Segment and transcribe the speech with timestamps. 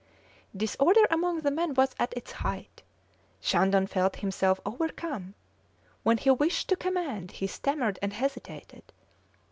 [0.57, 2.81] Disorder among the men was at its height.
[3.39, 5.35] Shandon felt himself overcome;
[6.01, 8.93] when he wished to command, he stammered and hesitated.